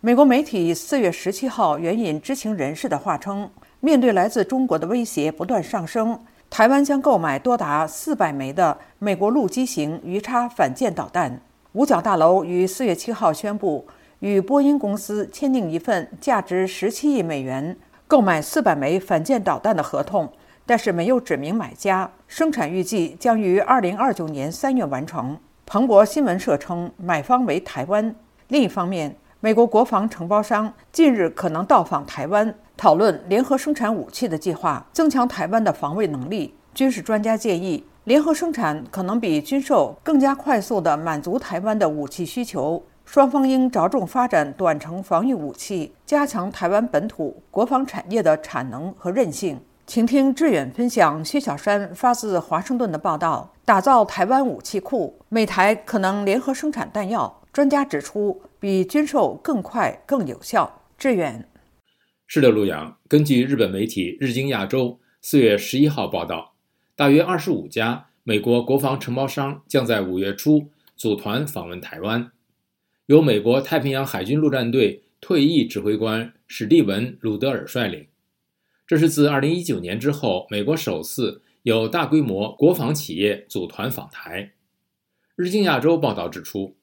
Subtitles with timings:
[0.00, 3.50] 美国媒体四月十七号援引知情人士的话称，
[3.80, 6.16] 面对来自中国的威胁不断上升，
[6.48, 11.40] 台湾将购买多达四百枚的美国陆基型鱼叉反舰导弹。
[11.72, 13.84] 五角大楼于四月七号宣布
[14.20, 17.76] 与波音公司签订一份价值十七亿美元
[18.06, 20.32] 购买四百枚反舰导弹的合同，
[20.64, 22.08] 但是没有指明买家。
[22.28, 25.36] 生产预计将于二零二九年三月完成。
[25.66, 28.14] 彭博新闻社称，买方为台湾。
[28.46, 36.52] 另一方面，美国国防承包商近日可能到访台湾，讨论联合生产武器的计划，增强台湾的防卫能力。
[36.74, 42.82] 军事专家建议，联合生产可能比军售更加快速地满足台湾的武器需求。
[43.04, 49.60] 双方应着重发展短程防御武器，加强台湾本土国防产业的产能和韧性。
[49.86, 57.32] 请听志远分享薛小山发自华盛顿的报道：打造台湾武器库，美台可能联合生产弹药。
[57.58, 60.84] 专家指出，比军售更快、更有效。
[60.96, 61.48] 志远
[62.28, 62.96] 是的，陆阳。
[63.08, 66.54] 根据日本媒体《日经亚洲》四月十一号报道，
[66.94, 72.30] 大约二十五家美国国防承包商将在五月初组团访问台湾，
[73.06, 78.06] 由美国太平洋海军陆战队退役指挥官史蒂文·鲁德尔率领。
[78.86, 84.44] 这是自二零一九年之后，美国首次有大规模国防企业组团访台。
[85.34, 86.77] 《日经亚洲》报道指出。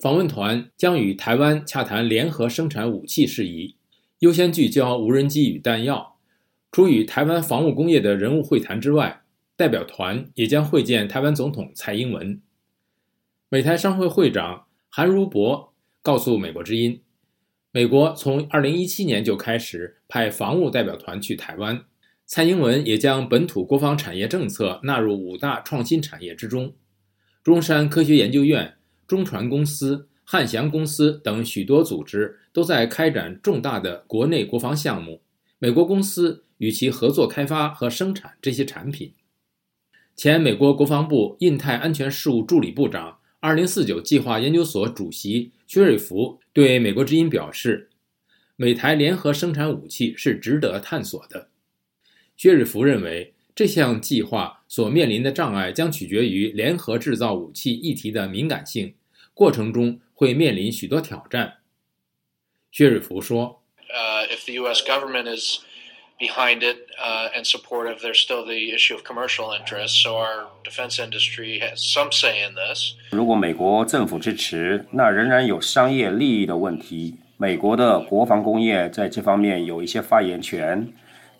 [0.00, 3.76] 访问团将与台湾洽谈联合生产武器事宜，
[4.18, 6.16] 优先聚焦无人机与弹药。
[6.70, 9.22] 除与台湾防务工业的人物会谈之外，
[9.56, 12.42] 代表团也将会见台湾总统蔡英文。
[13.48, 17.00] 美台商会会长韩如博告诉美国之音，
[17.70, 21.84] 美国从2017年就开始派防务代表团去台湾，
[22.26, 26.74] 蔡英文也将本土国防产业政策纳入五大创新产业之中。
[27.44, 28.74] 中山科学研究院。
[29.06, 35.20] 中船公司、汉翔公司等许多组织都在开展重大的国内国防项目，
[35.58, 39.12] 美国公司与其合作开发和生产这些产品。
[40.16, 47.90] 前美国国防部印太安全事务助理部长、二零四九计划研究所主席薛瑞福对美国之音表示
[48.56, 51.48] ：“美台联合生产武器是值得探索的。”
[52.36, 54.63] 薛瑞福认为，这项计划。
[54.74, 58.96] 所面临的障碍将取决于联合制造武器议题的敏感性，
[59.32, 61.58] 过程中会面临许多挑战。
[62.72, 63.62] 薛瑞福说
[63.94, 64.82] ：“呃，if the U.S.
[64.82, 65.60] government is
[66.18, 66.88] behind it
[67.36, 70.02] and supportive, there's still the issue of commercial interests.
[70.02, 72.94] So our defense industry has some say in this.
[73.12, 77.14] 如果美国政府支持，那仍然有商业利益的问题。
[77.36, 80.92] 美国的国防工业在这方面有一些发言权。”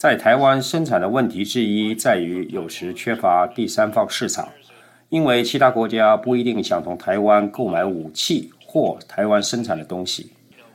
[0.05, 4.47] 在台湾生产的问题之一在于，有时缺乏第三方市场，
[5.09, 10.31] 因为其他国家不一定想从台湾购买武器或台湾生产的东西。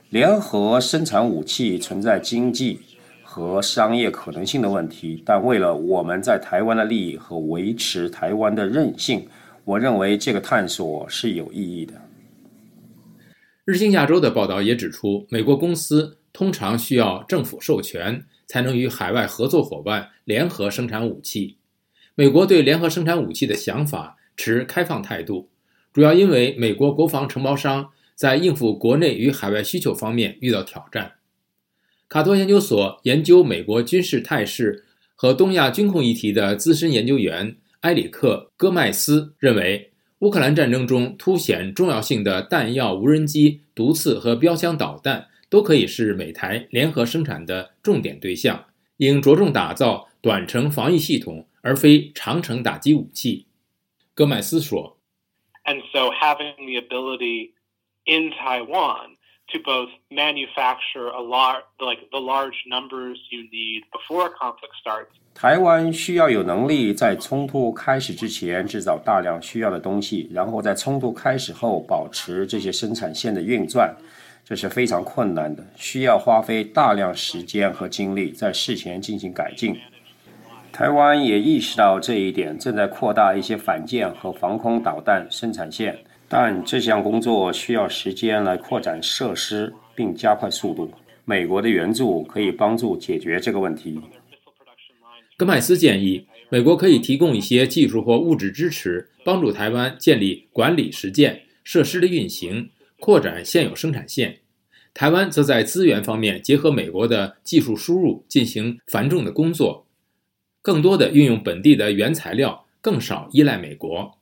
[0.08, 2.80] 联合生产武器存在经济
[3.22, 9.24] 和商业可能性的问题，但为了我们在台湾的利益和维持台湾的韧性，
[9.64, 11.94] 我认为这个探索是有意义的。
[13.64, 18.24] 日经亚洲的报道也指出，美国公司通常需要政府授权。
[18.50, 21.56] 才能与海外合作伙伴联合生产武器。
[22.16, 25.48] 美国对联合生产武器的想法持开放态度，
[25.92, 31.12] 主要因为美国国防承包商在应付国内与海外需求方面遇到挑战。
[32.08, 45.28] 卡托研究所研究美国军事态势和东亚军控议题的资深研究员埃里克·戈麦斯认为，乌克兰战争中凸显重要性的弹药、无人机、毒刺和标枪导弹。
[45.50, 48.66] 都可以是美台联合生产的重点对象，
[48.98, 53.48] 应着重打造短程防御系统，而非长程打击武器。
[54.14, 54.96] 戈麦斯说
[55.64, 57.50] ：“And so having the ability
[58.04, 59.16] in Taiwan
[59.52, 73.96] to both manufacture a large, like the large numbers you need before a conflict starts。”台湾需要有能力在冲突开始之前制造大量需要的东西，然后在冲突开始后保持这些生产线的运转。
[74.50, 79.76] 这是非常困难的，需要花费大量时间和精力在事前进行改进。
[80.72, 85.96] 台湾也意识到这一点，正在扩大一些反舰和防空导弹生产线，
[86.28, 90.90] 但这项工作需要时间来扩展设施并加快速度。
[91.24, 94.00] 美国的援助可以帮助解决这个问题。
[95.36, 102.68] 戈麦斯建议，美国可以提供一些技术或物质支持，帮助台湾建立管理实践、设施的运行。
[103.00, 104.40] 扩展现有生产线，
[104.92, 109.86] 台湾则在资源方面结合美国的技术输入进行繁重的工作，
[110.60, 114.18] 更多的运用本地的原材料，更少依赖美国。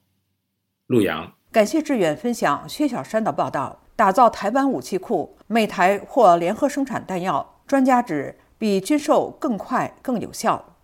[0.87, 3.83] 陆阳，感谢志远分享薛小山的报道。
[3.97, 7.63] 打造台湾武器库，美台或联合生产弹药。
[7.67, 10.77] 专家指，比军售更快更有效。